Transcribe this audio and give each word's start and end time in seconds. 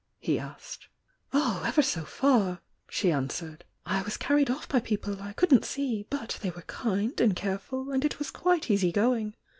he 0.17 0.39
asked. 0.39 0.87
"Oh, 1.31 1.61
ever 1.63 1.83
so 1.83 2.05
far!" 2.05 2.61
she 2.89 3.11
answered. 3.11 3.65
"I 3.85 4.01
was 4.01 4.17
carried 4.17 4.49
off 4.49 4.67
by 4.67 4.79
people 4.79 5.21
I 5.21 5.31
couldn't 5.33 5.63
see— 5.63 6.07
but 6.09 6.39
they 6.41 6.49
were 6.49 6.63
kind 6.63 7.21
and 7.21 7.35
careful, 7.35 7.91
and 7.91 8.03
it 8.03 8.17
was 8.17 8.31
quite 8.31 8.71
easy 8.71 8.91
going. 8.91 9.35